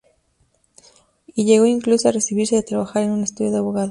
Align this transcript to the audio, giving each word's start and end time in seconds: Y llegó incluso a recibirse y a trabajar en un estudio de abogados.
Y 1.27 1.45
llegó 1.45 1.67
incluso 1.67 2.09
a 2.09 2.11
recibirse 2.11 2.55
y 2.55 2.57
a 2.57 2.63
trabajar 2.65 3.03
en 3.03 3.11
un 3.11 3.21
estudio 3.21 3.51
de 3.51 3.57
abogados. 3.59 3.89